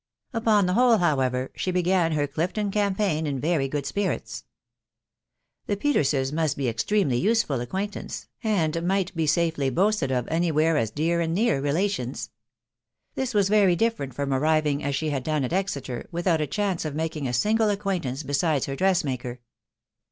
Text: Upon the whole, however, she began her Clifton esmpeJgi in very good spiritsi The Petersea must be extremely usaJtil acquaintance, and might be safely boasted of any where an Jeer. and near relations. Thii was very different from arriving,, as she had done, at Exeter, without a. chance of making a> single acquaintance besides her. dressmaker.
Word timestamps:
Upon 0.33 0.65
the 0.65 0.73
whole, 0.73 0.97
however, 0.97 1.51
she 1.53 1.69
began 1.69 2.13
her 2.13 2.25
Clifton 2.25 2.71
esmpeJgi 2.71 3.27
in 3.27 3.39
very 3.39 3.67
good 3.67 3.83
spiritsi 3.83 4.41
The 5.67 5.77
Petersea 5.77 6.31
must 6.33 6.57
be 6.57 6.67
extremely 6.67 7.21
usaJtil 7.21 7.61
acquaintance, 7.61 8.27
and 8.43 8.81
might 8.81 9.15
be 9.15 9.27
safely 9.27 9.69
boasted 9.69 10.09
of 10.09 10.27
any 10.29 10.51
where 10.51 10.75
an 10.75 10.87
Jeer. 10.95 11.21
and 11.21 11.35
near 11.35 11.61
relations. 11.61 12.31
Thii 13.15 13.35
was 13.35 13.47
very 13.47 13.75
different 13.75 14.15
from 14.15 14.33
arriving,, 14.33 14.83
as 14.83 14.95
she 14.95 15.11
had 15.11 15.21
done, 15.23 15.43
at 15.43 15.53
Exeter, 15.53 16.07
without 16.11 16.41
a. 16.41 16.47
chance 16.47 16.83
of 16.83 16.95
making 16.95 17.27
a> 17.27 17.31
single 17.33 17.69
acquaintance 17.69 18.23
besides 18.23 18.65
her. 18.65 18.75
dressmaker. 18.75 19.39